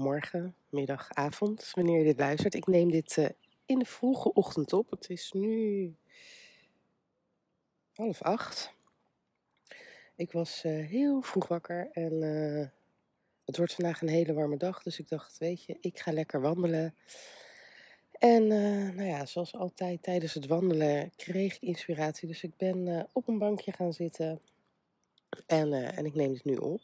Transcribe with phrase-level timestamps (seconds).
[0.00, 2.54] morgen, middag, avond, wanneer je dit luistert.
[2.54, 3.28] Ik neem dit uh,
[3.66, 4.90] in de vroege ochtend op.
[4.90, 5.94] Het is nu
[7.94, 8.72] half acht.
[10.16, 12.66] Ik was uh, heel vroeg wakker en uh,
[13.44, 14.82] het wordt vandaag een hele warme dag.
[14.82, 16.94] Dus ik dacht, weet je, ik ga lekker wandelen.
[18.12, 22.28] En nou ja, zoals altijd tijdens het wandelen kreeg ik inspiratie.
[22.28, 24.40] Dus ik ben op een bankje gaan zitten
[25.46, 26.80] en, en ik neem het nu op.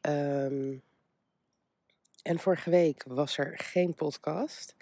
[0.00, 0.82] Um,
[2.26, 4.74] en vorige week was er geen podcast.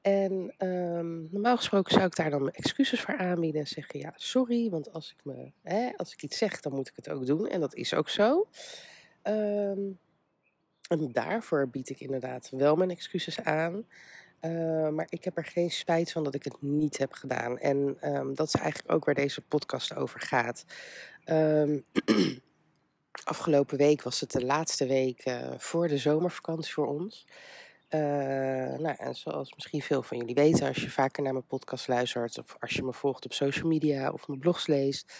[0.00, 4.12] En um, normaal gesproken zou ik daar dan mijn excuses voor aanbieden en zeggen: Ja,
[4.16, 7.26] sorry, want als ik, me, hè, als ik iets zeg, dan moet ik het ook
[7.26, 7.48] doen.
[7.48, 8.48] En dat is ook zo.
[9.22, 9.98] Um,
[10.88, 13.86] en daarvoor bied ik inderdaad wel mijn excuses aan.
[14.40, 17.58] Uh, maar ik heb er geen spijt van dat ik het niet heb gedaan.
[17.58, 20.64] En um, dat is eigenlijk ook waar deze podcast over gaat.
[23.22, 27.26] Afgelopen week was het de laatste week uh, voor de zomervakantie voor ons.
[27.90, 28.00] Uh,
[28.78, 32.38] nou, en zoals misschien veel van jullie weten, als je vaker naar mijn podcast luistert
[32.38, 35.12] of als je me volgt op social media of mijn blogs leest,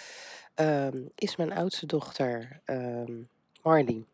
[0.54, 3.28] um, is mijn oudste dochter um,
[3.62, 4.04] Marley.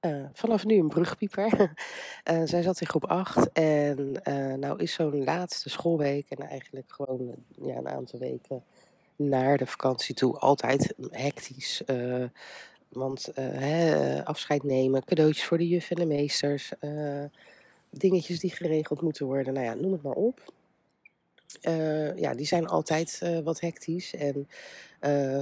[0.00, 1.72] Uh, vanaf nu een brugpieper.
[2.44, 4.12] zij zat in groep 8 en
[4.58, 8.64] nou is zo'n laatste schoolweek en eigenlijk gewoon ja, een aantal weken
[9.16, 11.82] naar de vakantie toe altijd hectisch.
[11.86, 12.24] Uh,
[12.88, 17.24] want uh, hè, afscheid nemen, cadeautjes voor de juf en de meesters, uh,
[17.90, 20.52] dingetjes die geregeld moeten worden, nou ja, noem het maar op.
[22.16, 24.14] ja, die zijn altijd wat hectisch.
[24.14, 24.48] En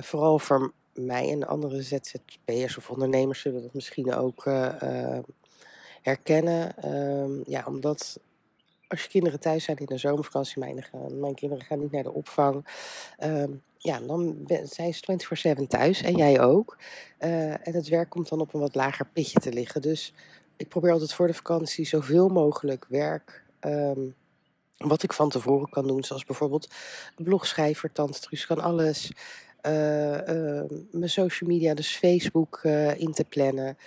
[0.02, 4.44] vooral voor mij en andere ZZP'ers of ondernemers zullen dat misschien ook
[6.02, 6.76] herkennen.
[6.76, 8.20] Ehm, ja, omdat
[8.94, 12.12] als je kinderen thuis zijn in de zomervakantie, mijn, mijn kinderen gaan niet naar de
[12.12, 12.66] opvang.
[13.24, 16.76] Um, ja, dan zijn ze 24-7 thuis en jij ook.
[17.20, 19.82] Uh, en het werk komt dan op een wat lager pitje te liggen.
[19.82, 20.12] Dus
[20.56, 23.44] ik probeer altijd voor de vakantie zoveel mogelijk werk.
[23.60, 24.14] Um,
[24.76, 26.68] wat ik van tevoren kan doen, zoals bijvoorbeeld
[27.16, 29.12] blogschrijver, Tante Truus kan alles.
[29.66, 32.60] Uh, uh, mijn social media, dus Facebook,
[32.96, 33.78] in te plannen.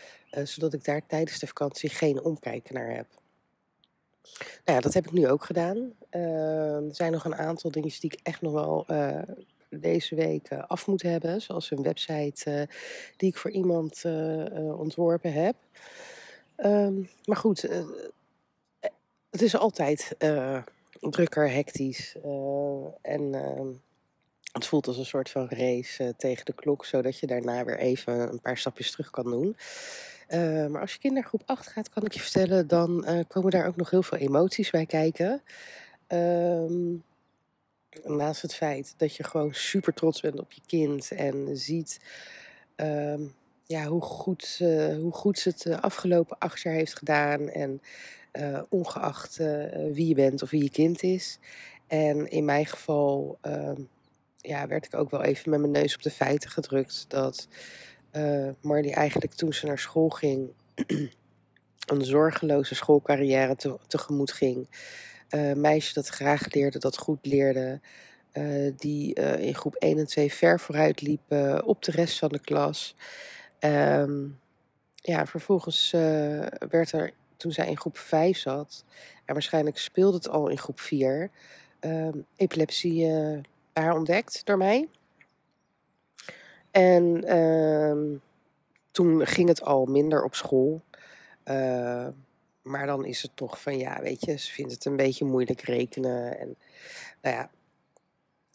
[0.44, 3.08] zodat ik daar tijdens de vakantie geen omkijken naar heb.
[4.38, 5.94] Nou ja, dat heb ik nu ook gedaan.
[6.10, 8.86] er zijn nog een aantal dingetjes die ik echt nog wel
[9.70, 11.42] deze week uh, af moet hebben.
[11.42, 12.62] Zoals een website uh,
[13.18, 14.04] die ik voor iemand
[14.78, 15.56] ontworpen heb.
[16.58, 17.62] Um, maar goed,
[19.30, 20.16] het is altijd
[21.00, 22.16] drukker, hectisch.
[23.02, 23.68] en ehm,
[24.52, 28.32] het voelt als een soort van race tegen de klok, zodat je daarna weer even
[28.32, 29.58] een paar stapjes terug kan doen.
[30.70, 33.90] Maar als je kindergroep 8 gaat, kan ik je vertellen, dan komen daar ook nog
[33.90, 35.42] heel veel emoties bij kijken.
[36.08, 37.04] Um,
[38.04, 42.00] Naast het feit dat je gewoon super trots bent op je kind en ziet
[42.76, 43.34] um,
[43.64, 47.50] ja, hoe, goed, uh, hoe goed ze het de afgelopen acht jaar heeft gedaan.
[47.50, 47.82] En
[48.70, 49.38] ongeacht
[49.92, 51.40] wie je bent of wie je kind is.
[51.88, 53.90] En in mijn geval um,
[54.42, 57.48] ja, werd ik ook wel even met mijn neus op de feiten gedrukt dat
[58.62, 60.50] Marley eigenlijk toen ze naar school ging
[61.92, 64.68] een zorgeloze schoolcarrière te, tegemoet ging
[65.30, 67.80] uh, meisje dat graag leerde, dat goed leerde.
[68.34, 71.32] Uh, die in groep 1 en 2 ver vooruit liep
[71.64, 72.96] op de rest van de klas.
[73.60, 74.40] Um,
[74.96, 75.92] ja, vervolgens
[76.70, 78.86] werd er, toen zij in groep 5 zat,
[79.26, 81.30] en waarschijnlijk speelde het al in groep 4,
[81.80, 83.08] um, epilepsie
[83.74, 84.88] bij haar ontdekt door mij.
[86.72, 88.22] En um,
[88.92, 90.82] toen ging het al minder op school.
[91.46, 92.08] Uh,
[92.62, 95.62] maar dan is het toch van ja, weet je, ze vindt het een beetje moeilijk
[95.62, 96.40] rekenen.
[96.40, 96.56] En,
[97.22, 97.50] nou ja.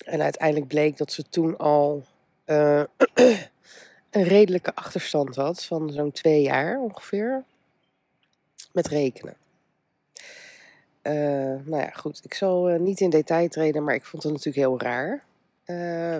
[0.05, 2.05] en uiteindelijk bleek dat ze toen al
[2.47, 2.83] uh,
[4.11, 7.45] een redelijke achterstand had van zo'n twee jaar ongeveer
[8.73, 9.37] met rekenen.
[11.03, 11.13] Uh,
[11.65, 12.21] nou ja, goed.
[12.25, 15.25] Ik zal niet in detail treden, maar ik vond het natuurlijk heel raar.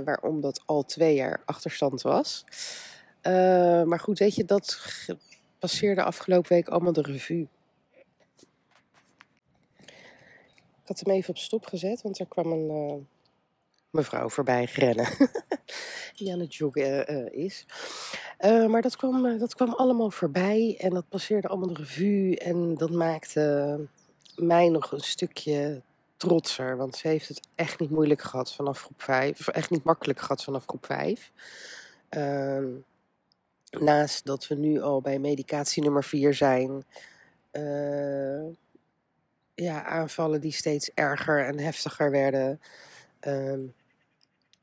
[0.05, 2.45] Waarom dat al twee jaar achterstand was.
[3.85, 4.79] maar goed, weet je, dat
[5.59, 7.49] passeerde afgelopen week allemaal de revue.
[10.83, 13.05] Ik had hem even op stop gezet, want er kwam een uh,
[13.91, 15.09] mevrouw voorbij rennen.
[16.17, 17.67] die aan het joggen is.
[18.69, 22.39] Maar dat kwam, dat kwam allemaal voorbij en dat passeerde allemaal de revue.
[22.39, 23.79] En dat maakte
[24.37, 25.83] mij nog een stukje
[26.23, 26.77] trotser.
[26.77, 29.41] Want ze heeft het echt niet moeilijk gehad vanaf groep 5.
[29.41, 31.31] Of echt niet makkelijk gehad vanaf groep 5.
[32.09, 32.69] Ehm,
[33.71, 36.85] naast dat we nu al bij medicatie nummer 4 zijn.
[37.53, 38.47] Uh,
[39.55, 42.61] ja, aanvallen die steeds erger en heftiger werden.
[43.21, 43.61] Ehm,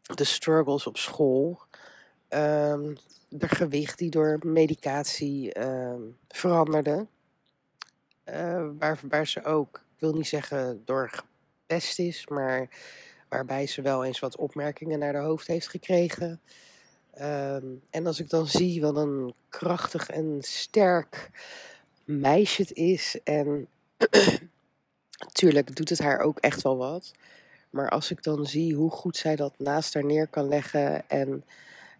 [0.01, 1.59] de struggles op school.
[2.29, 2.97] Um,
[3.29, 5.51] de gewicht die door medicatie
[6.27, 7.07] veranderde.
[8.25, 11.23] Uh, waar, waar ze ook, ik wil niet zeggen door
[11.69, 12.69] gepest is, maar
[13.27, 16.41] waarbij ze wel eens wat opmerkingen naar de hoofd heeft gekregen.
[17.13, 21.29] Ehm, en als ik dan zie wat een krachtig en sterk
[22.03, 23.19] meisje het is.
[23.23, 23.67] En
[25.25, 27.11] natuurlijk doet het haar ook echt wel wat.
[27.69, 31.43] Maar als ik dan zie hoe goed zij dat naast haar neer kan leggen en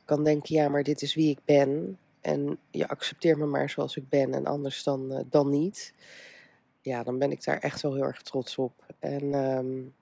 [0.05, 1.97] kan denken, ja, maar dit is wie ik ben.
[2.21, 5.93] En je accepteert me maar zoals ik ben en anders dan, uh, dan niet.
[6.81, 8.85] Ja, dan ben ik daar echt wel heel erg trots op.
[8.99, 9.93] En um,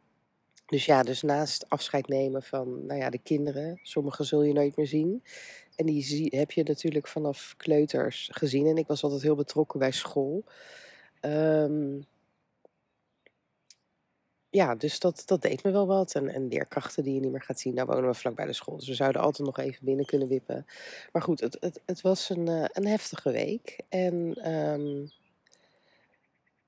[0.65, 4.77] dus ja, dus naast afscheid nemen van nou ja, de kinderen, sommige zul je nooit
[4.77, 5.23] meer zien.
[5.75, 8.67] En die zie, heb je natuurlijk vanaf kleuters gezien.
[8.67, 10.43] En ik was altijd heel betrokken bij school.
[11.21, 12.05] Um,
[14.49, 16.15] ja, dus dat, dat deed me wel wat.
[16.15, 17.75] En, en leerkrachten die je niet meer gaat zien.
[17.75, 18.77] Daar wonen we vlak bij de school.
[18.77, 20.65] Dus we zouden altijd nog even binnen kunnen wippen.
[21.11, 23.79] Maar goed, het, het, het was een, uh, een heftige week.
[23.89, 25.11] En um,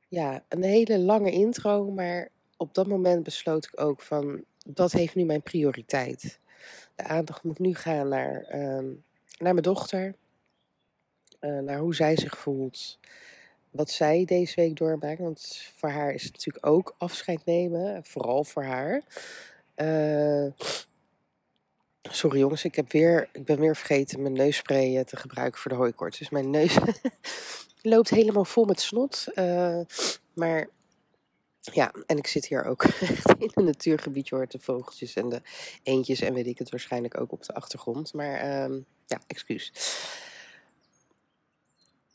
[0.10, 1.92] ja, een hele lange intro.
[1.92, 6.40] Maar op dat moment besloot ik ook van, dat heeft nu mijn prioriteit.
[6.96, 9.04] De aandacht moet nu gaan naar, um,
[9.38, 10.16] naar mijn dochter.
[11.42, 13.00] Uh, naar hoe zij zich voelt.
[13.72, 15.20] Wat zij deze week doormaakt.
[15.20, 18.06] Want voor haar is het natuurlijk ook afscheid nemen.
[18.06, 19.02] Vooral voor haar.
[19.76, 20.52] Uh,
[22.02, 25.78] sorry jongens, ik, heb weer, ik ben weer vergeten mijn neusspray te gebruiken voor de
[25.78, 26.18] hooikoorts.
[26.18, 26.78] Dus mijn neus
[27.81, 29.26] loopt helemaal vol met snot.
[29.36, 29.80] Uh,
[30.34, 30.68] maar
[31.60, 32.84] ja, en ik zit hier ook
[33.14, 34.28] echt in een natuurgebied.
[34.28, 35.42] Je hoort de vogeltjes en de
[35.84, 38.14] eendjes en weet ik het waarschijnlijk ook op de achtergrond.
[38.14, 39.72] Maar um, ja, excuus.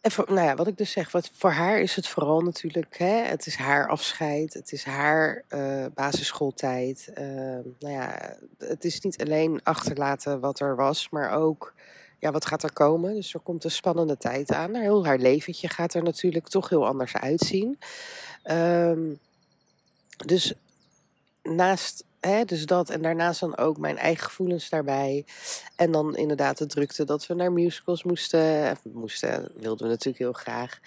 [0.05, 3.23] En nou ja, wat ik dus zeg, wat, voor haar is het vooral natuurlijk, hè,
[3.23, 7.09] het is haar afscheid, het is haar uh, basisschooltijd.
[7.19, 7.25] Uh,
[7.79, 11.75] nou ja, het is niet alleen achterlaten wat er was, maar ook,
[12.25, 13.15] ja, wat gaat er komen?
[13.15, 14.75] Dus er komt een spannende tijd aan.
[14.75, 17.79] Heel haar leventje gaat er natuurlijk toch heel anders uitzien.
[18.51, 19.19] Um,
[20.27, 20.55] dus
[21.43, 25.25] naast hè, dus dat en daarnaast dan ook mijn eigen gevoelens daarbij.
[25.77, 28.77] En dan inderdaad de drukte dat we naar musicals moesten.
[28.93, 30.79] moesten, wilden we natuurlijk heel graag.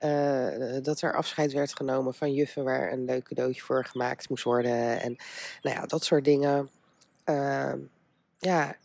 [0.00, 4.44] Uh, dat er afscheid werd genomen van juffen waar een leuk cadeautje voor gemaakt moest
[4.44, 5.00] worden.
[5.00, 5.16] En
[5.62, 6.70] nou ja, dat soort dingen.
[7.24, 7.72] Uh,
[8.38, 8.76] ja,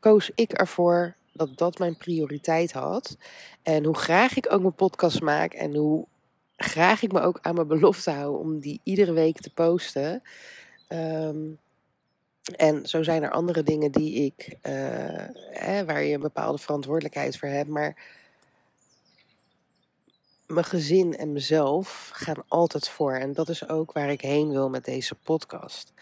[0.00, 3.16] koos ik ervoor dat dat mijn prioriteit had.
[3.62, 6.06] En hoe graag ik ook mijn podcast maak en hoe
[6.56, 10.22] graag ik me ook aan mijn belofte hou om die iedere week te posten.
[10.88, 11.58] Um,
[12.56, 14.56] en zo zijn er andere dingen die ik,
[15.50, 17.68] hè, waar je een bepaalde verantwoordelijkheid voor hebt.
[17.68, 17.96] Maar
[20.46, 23.12] mijn gezin en mezelf gaan altijd voor.
[23.12, 25.92] En dat is ook waar ik heen wil met deze podcast.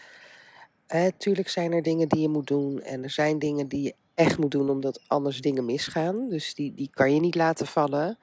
[0.87, 2.81] Hè, tuurlijk zijn er dingen die je moet doen.
[2.81, 6.29] En er zijn dingen die je echt moet doen omdat anders dingen misgaan.
[6.29, 8.17] Dus die, die kan je niet laten vallen.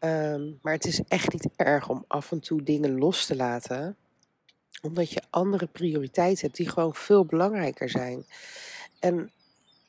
[0.00, 3.96] Um, maar het is echt niet erg om af en toe dingen los te laten,
[4.82, 8.26] omdat je andere prioriteiten hebt die gewoon veel belangrijker zijn.
[9.00, 9.30] En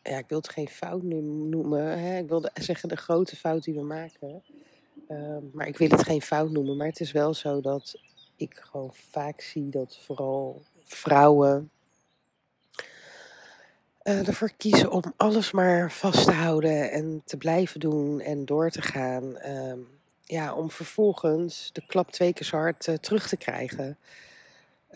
[0.04, 2.18] ja, ik wil het geen fout noemen, hè?
[2.18, 4.44] ik wilde zeggen de grote fout die we maken,
[5.10, 6.78] um, maar ik wil het geen fout noemen.
[6.78, 7.96] Maar het is wel zo dat
[8.36, 11.72] ik gewoon vaak zie dat vooral vrouwen
[14.04, 18.70] uh, ervoor kiezen om alles maar vast te houden en te blijven doen en door
[18.70, 19.48] te gaan.
[19.50, 19.88] Um,
[20.24, 23.98] ja, om vervolgens de klap twee keer zo hard uh, terug te krijgen.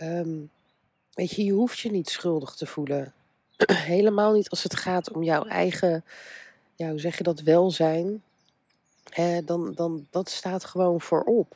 [0.01, 0.49] Um,
[1.13, 3.13] weet je, je hoeft je niet schuldig te voelen.
[3.93, 6.05] Helemaal niet als het gaat om jouw eigen,
[6.75, 8.21] ja, hoe zeg je dat, welzijn.
[9.45, 11.55] Dan, dan, dat staat gewoon voorop.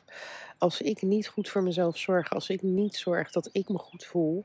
[0.58, 4.04] Als ik niet goed voor mezelf zorg, als ik niet zorg dat ik me goed
[4.04, 4.44] voel,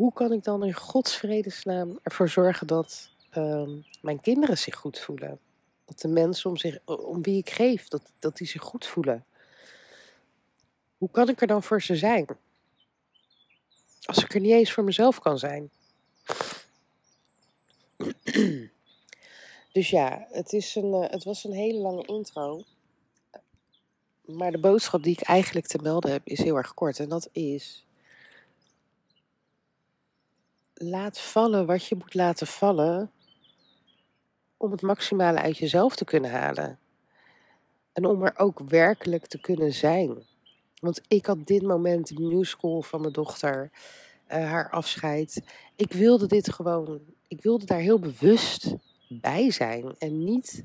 [0.00, 4.98] hoe kan ik dan in Gods vredesnaam ervoor zorgen dat um, mijn kinderen zich goed
[4.98, 5.38] voelen?
[5.84, 9.24] Dat de mensen om, zich, om wie ik geef, dat, dat die zich goed voelen.
[10.98, 12.26] Hoe kan ik er dan voor ze zijn?
[14.02, 15.70] Als ik er niet eens voor mezelf kan zijn.
[19.72, 22.64] Dus ja, het, is een, eh, het was een hele lange intro.
[24.24, 26.98] Maar de boodschap die ik eigenlijk te melden heb is heel erg kort.
[26.98, 27.84] En dat is.
[30.82, 33.10] Laat vallen wat je moet laten vallen
[34.56, 36.78] om het maximale uit jezelf te kunnen halen.
[37.92, 40.26] En om er ook werkelijk te kunnen zijn.
[40.78, 43.70] Want ik had dit moment, de musical van mijn dochter,
[44.28, 45.42] uh, haar afscheid.
[45.76, 48.74] Ik wilde dit gewoon, ik wilde daar heel bewust
[49.08, 49.94] bij zijn.
[49.98, 50.64] En niet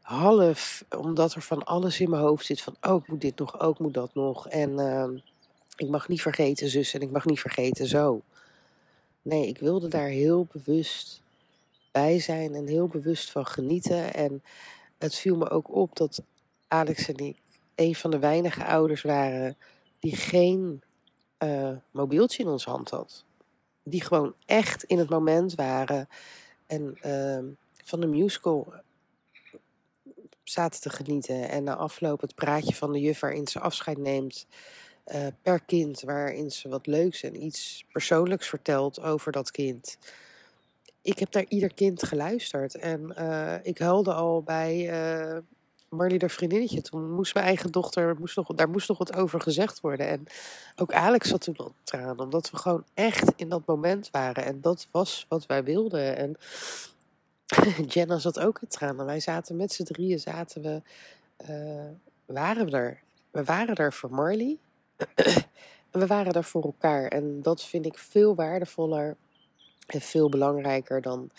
[0.00, 3.60] half, omdat er van alles in mijn hoofd zit van, oh, ik moet dit nog,
[3.60, 4.48] ook oh, moet dat nog.
[4.48, 5.08] En uh,
[5.76, 8.22] ik mag niet vergeten zus en ik mag niet vergeten zo.
[9.24, 11.22] Nee, ik wilde daar heel bewust
[11.92, 14.14] bij zijn en heel bewust van genieten.
[14.14, 14.42] En
[14.98, 16.22] het viel me ook op dat
[16.68, 17.36] Alex en ik
[17.74, 19.56] een van de weinige ouders waren
[19.98, 20.82] die geen
[21.38, 23.24] uh, mobieltje in ons hand had.
[23.82, 26.08] Die gewoon echt in het moment waren
[26.66, 27.52] en uh,
[27.84, 28.72] van de musical
[30.42, 31.48] zaten te genieten.
[31.48, 34.46] En na afloop het praatje van de juf waarin ze afscheid neemt
[35.12, 39.98] uh, per kind, waarin ze wat leuks en iets persoonlijks vertelt over dat kind.
[41.02, 45.38] Ik heb naar ieder kind geluisterd en uh, ik huilde al bij uh,
[45.88, 46.82] Marley, haar vriendinnetje.
[46.82, 50.08] Toen moest mijn eigen dochter, moest nog, daar moest nog wat over gezegd worden.
[50.08, 50.26] En
[50.76, 54.44] ook Alex zat toen al tranen, omdat we gewoon echt in dat moment waren.
[54.44, 56.16] En dat was wat wij wilden.
[56.16, 56.36] En
[57.92, 59.06] Jenna zat ook in tranen.
[59.06, 60.82] Wij zaten met z'n drieën, zaten we,
[62.26, 63.02] waren we er.
[63.30, 64.58] We waren er voor Marley.
[65.90, 67.08] We waren er voor elkaar.
[67.08, 69.16] En dat vind ik veel waardevoller
[69.86, 71.30] en veel belangrijker dan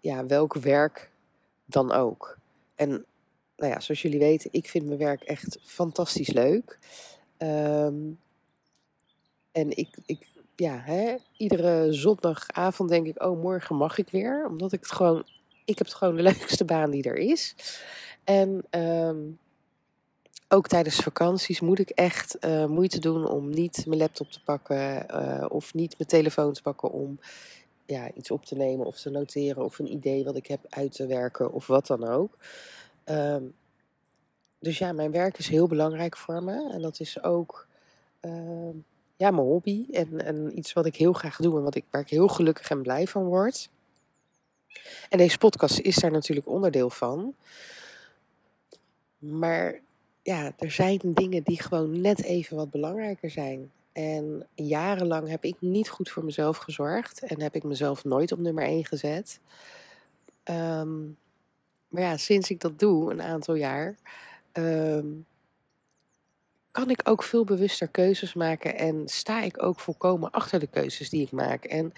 [0.00, 1.10] ja, welk werk
[1.64, 2.38] dan ook.
[2.74, 2.88] En
[3.56, 6.78] nou ja, zoals jullie weten, ik vind mijn werk echt fantastisch leuk.
[7.38, 8.18] Um,
[9.52, 14.46] en ik, ik ja, hè, iedere zondagavond denk ik, oh, morgen mag ik weer.
[14.48, 15.24] Omdat ik het gewoon,
[15.64, 17.54] ik heb het gewoon de leukste baan die er is.
[18.24, 19.38] En um,
[20.48, 25.06] ook tijdens vakanties moet ik echt uh, moeite doen om niet mijn laptop te pakken
[25.10, 27.18] uh, of niet mijn telefoon te pakken om
[27.86, 30.92] ja, iets op te nemen of te noteren of een idee wat ik heb uit
[30.92, 32.36] te werken of wat dan ook.
[33.04, 33.54] Um,
[34.58, 37.66] dus ja, mijn werk is heel belangrijk voor me en dat is ook
[38.20, 38.70] uh,
[39.16, 42.00] ja, mijn hobby en, en iets wat ik heel graag doe en wat ik, waar
[42.00, 43.70] ik heel gelukkig en blij van word.
[45.08, 47.34] En deze podcast is daar natuurlijk onderdeel van.
[49.18, 49.80] Maar
[50.26, 53.70] ja, er zijn dingen die gewoon net even wat belangrijker zijn.
[53.92, 58.38] En jarenlang heb ik niet goed voor mezelf gezorgd en heb ik mezelf nooit op
[58.38, 59.40] nummer 1 gezet.
[60.44, 61.16] Um,
[61.88, 63.96] maar ja, sinds ik dat doe, een aantal jaar,
[64.52, 65.26] um,
[66.76, 71.10] kan ik ook veel bewuster keuzes maken en sta ik ook volkomen achter de keuzes
[71.10, 71.64] die ik maak.
[71.64, 71.92] En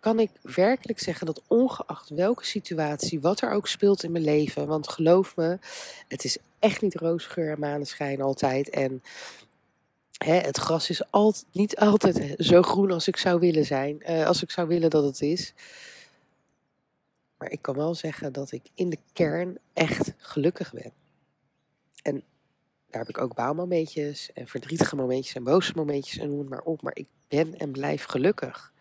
[0.00, 4.66] kan ik werkelijk zeggen dat ongeacht welke situatie, wat er ook speelt in mijn leven,
[4.66, 5.58] want geloof me,
[6.08, 8.70] het is echt niet roosgeur en maneschijn altijd.
[8.70, 9.02] En
[10.24, 14.42] het gras is altijd, niet altijd zo groen als ik zou willen zijn, uh, als
[14.42, 15.54] ik zou willen dat het is.
[17.38, 20.92] Maar ik kan wel zeggen dat ik in de kern echt gelukkig ben.
[22.02, 22.22] En
[22.94, 26.62] daar heb ik ook baalmomentjes en verdrietige momentjes en boze momentjes en noem het maar
[26.62, 26.82] op.
[26.82, 28.72] Maar ik ben en blijf gelukkig.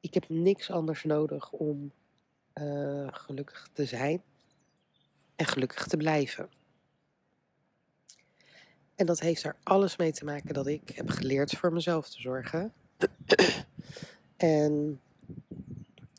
[0.00, 1.92] Ik heb niks anders nodig om
[2.54, 4.22] uh, gelukkig te zijn
[5.36, 6.48] en gelukkig te blijven.
[8.94, 12.20] En dat heeft er alles mee te maken dat ik heb geleerd voor mezelf te
[12.20, 12.72] zorgen.
[14.36, 15.00] en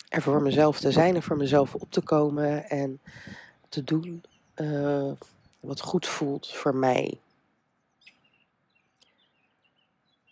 [0.08, 3.02] er voor mezelf te zijn en voor mezelf op te komen en
[3.70, 4.24] te doen
[4.56, 5.12] uh,
[5.60, 7.20] wat goed voelt voor mij.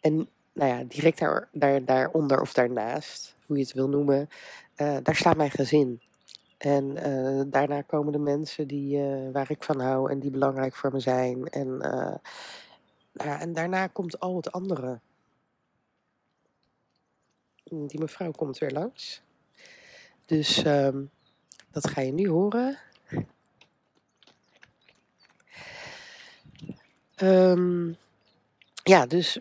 [0.01, 4.29] En nou ja, direct daar, daar, daaronder of daarnaast, hoe je het wil noemen,
[4.77, 6.01] uh, daar staat mijn gezin.
[6.57, 10.75] En uh, daarna komen de mensen die, uh, waar ik van hou en die belangrijk
[10.75, 11.48] voor me zijn.
[11.48, 11.77] En,
[13.12, 15.00] nou en daarna komt al het andere.
[17.63, 19.22] Die mevrouw komt weer langs.
[20.25, 21.10] Dus um,
[21.72, 22.77] dat ga je nu horen.
[27.22, 27.98] Um,
[28.84, 29.40] ja, dus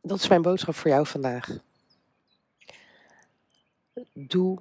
[0.00, 1.58] dat is mijn boodschap voor jou vandaag.
[4.12, 4.58] Doe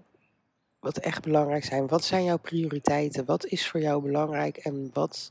[0.80, 1.88] wat echt belangrijk zijn.
[1.88, 3.26] Wat zijn jouw prioriteiten?
[3.26, 5.30] Wat is voor jou belangrijk en wat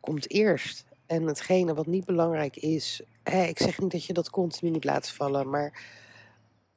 [0.00, 0.84] komt eerst?
[1.06, 4.84] En hetgene wat niet belangrijk is, hè, ik zeg niet dat je dat continu niet
[4.84, 5.82] laat vallen, maar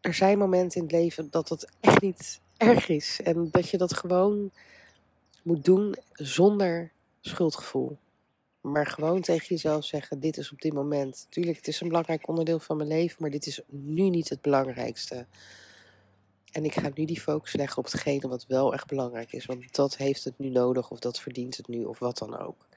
[0.01, 3.19] er zijn momenten in het leven dat het echt niet erg is.
[3.23, 4.51] En dat je dat gewoon
[5.43, 6.91] moet doen zonder
[7.21, 7.97] schuldgevoel.
[8.61, 11.27] Maar gewoon tegen jezelf zeggen: Dit is op dit moment.
[11.29, 14.41] Tuurlijk, het is een belangrijk onderdeel van mijn leven, maar dit is nu niet het
[14.41, 15.25] belangrijkste.
[16.51, 19.45] En ik ga nu die focus leggen op hetgene wat wel echt belangrijk is.
[19.45, 22.67] Want dat heeft het nu nodig, of dat verdient het nu, of wat dan ook.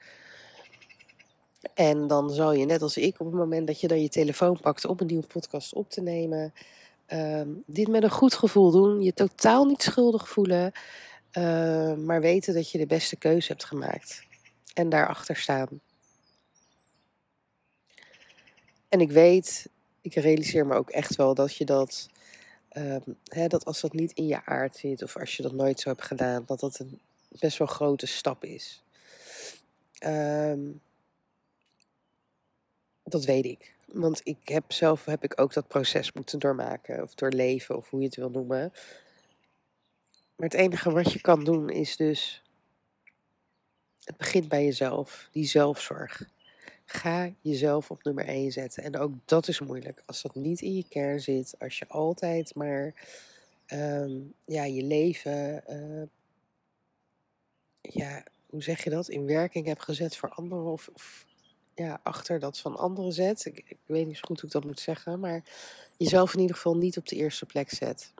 [1.73, 4.59] En dan zal je, net als ik, op het moment dat je dan je telefoon
[4.59, 6.53] pakt om een nieuwe podcast op te nemen,
[7.13, 9.01] um, dit met een goed gevoel doen.
[9.01, 10.71] Je totaal niet schuldig voelen,
[11.37, 14.23] uh, maar weten dat je de beste keuze hebt gemaakt.
[14.73, 15.81] en daarachter staan.
[18.89, 19.69] En ik weet,
[20.01, 22.09] ik realiseer me ook echt wel dat je dat,
[22.69, 25.79] ehm, hè, dat als dat niet in je aard zit of als je dat nooit
[25.79, 26.99] zo hebt gedaan, dat dat een
[27.39, 28.83] best wel grote stap is.
[29.97, 30.59] Ehm,
[33.03, 33.73] dat weet ik.
[33.85, 37.99] Want ik heb zelf heb ik ook dat proces moeten doormaken of doorleven of hoe
[37.99, 38.73] je het wil noemen.
[40.43, 42.41] Maar het enige wat je kan doen is dus
[44.03, 46.29] het begint bij jezelf, die zelfzorg.
[46.85, 48.83] Ga jezelf op nummer 1 zetten.
[48.83, 50.03] En ook dat is moeilijk.
[50.05, 52.93] Als dat niet in je kern zit, als je altijd maar
[53.65, 54.11] ehm,
[54.45, 56.07] ja, je leven, uh,
[57.81, 61.25] ja, hoe zeg je dat, in werking hebt gezet voor anderen of, of
[61.75, 63.45] ja, achter dat van anderen zet.
[63.45, 65.43] Ik, ik, weet niet zo goed hoe ik dat moet zeggen, maar
[65.97, 68.13] jezelf in ieder geval niet op de eerste plek zet.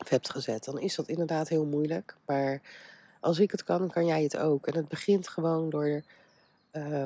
[0.00, 2.16] Of hebt gezet, dan is dat inderdaad heel moeilijk.
[2.26, 2.60] Maar
[3.20, 4.66] als ik het kan, kan jij het ook.
[4.66, 6.02] En het begint gewoon door
[6.72, 7.04] uh,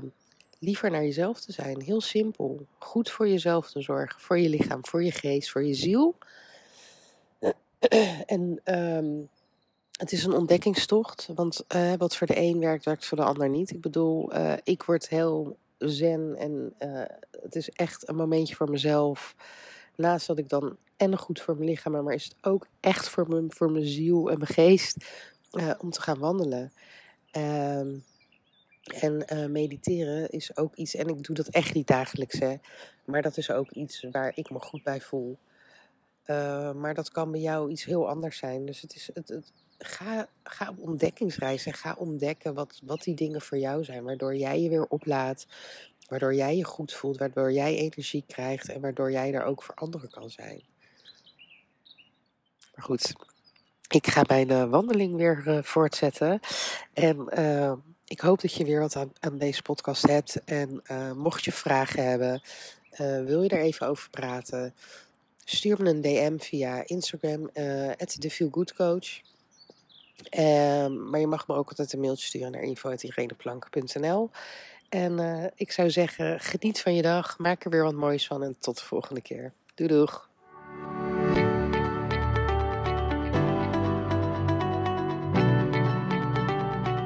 [0.58, 1.80] liever naar jezelf te zijn.
[1.80, 2.66] Heel simpel.
[2.78, 4.20] Goed voor jezelf te zorgen.
[4.20, 6.18] Voor je lichaam, voor je geest, voor je ziel.
[8.26, 9.28] en um,
[9.96, 11.28] het is een ontdekkingstocht.
[11.34, 13.70] Want uh, wat voor de een werkt, werkt voor de ander niet.
[13.70, 17.02] Ik bedoel, uh, ik word heel zen en uh,
[17.42, 19.34] het is echt een momentje voor mezelf.
[19.94, 23.28] Naast dat ik dan en goed voor mijn lichaam, maar is het ook echt voor
[23.28, 24.96] mijn, voor mijn ziel en mijn geest
[25.78, 26.72] om te gaan wandelen.
[27.36, 28.04] Um,
[28.86, 32.54] en uh, mediteren is ook iets, en ik doe dat echt niet dagelijks, hè,
[33.04, 35.38] maar dat is ook iets waar ik me goed bij voel.
[36.26, 38.66] Uh, maar dat kan bij jou iets heel anders zijn.
[38.66, 43.14] Dus het is, het, het, ga, ga op ontdekkingsreis en ga ontdekken wat, wat die
[43.14, 44.04] dingen voor jou zijn.
[44.04, 45.46] Waardoor jij je weer oplaadt,
[46.08, 49.74] waardoor jij je goed voelt, waardoor jij energie krijgt en waardoor jij er ook voor
[49.74, 50.62] anderen kan zijn.
[52.76, 53.12] Maar goed,
[53.88, 56.40] ik ga mijn uh, wandeling weer uh, voortzetten.
[56.92, 57.72] En uh,
[58.04, 60.44] ik hoop dat je weer wat aan, aan deze podcast hebt.
[60.44, 60.82] En
[61.16, 62.42] mocht je vragen hebben,
[63.24, 64.74] wil je er even over praten,
[65.44, 69.20] stuur me een DM via Instagram, uh, @thefeelgoodcoach.
[70.38, 74.30] Um, maar je mag me ook altijd een mailtje sturen naar info.ireneplank.nl.
[74.88, 78.56] En ik zou zeggen, geniet van je dag, maak er weer wat moois van en
[78.58, 79.52] tot de volgende keer.
[79.74, 80.25] Doei doeg!